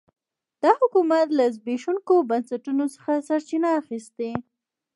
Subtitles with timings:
[0.63, 4.29] دا حکومت له زبېښونکو بنسټونو څخه سرچینه اخیسته.